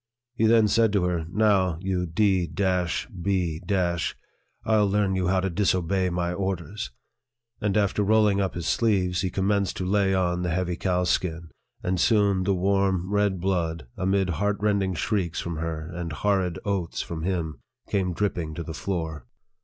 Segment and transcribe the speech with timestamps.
[0.33, 2.51] He then said to her, "Now, you d d
[3.21, 4.15] b h,
[4.65, 6.89] I'll learn you how to disobey my orders!"
[7.61, 11.49] and after rolling up his sleeves, he commenced to lay on the heavy cowskin,
[11.83, 17.03] and soon the warm, red blood (amid heart rending shrieks from her, and horrid oaths
[17.03, 19.27] from him) came dripping to the floor.